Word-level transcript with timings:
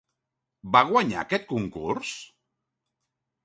Va 0.75 0.81
guanyar 0.93 1.21
aquest 1.25 1.47
concurs? 1.53 2.17